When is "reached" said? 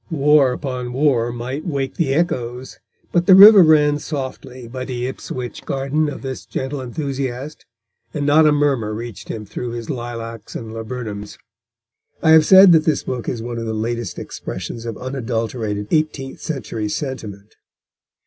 8.95-9.29